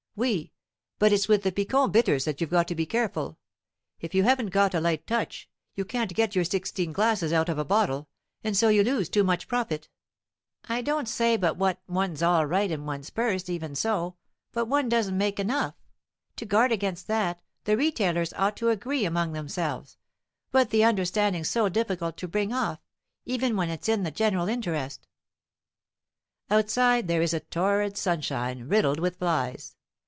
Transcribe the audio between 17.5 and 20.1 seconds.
the retailers ought to agree among themselves,